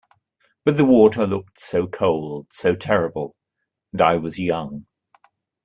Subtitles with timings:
[0.65, 3.35] But the water looked so cold, so terrible,
[3.93, 4.87] and I was young.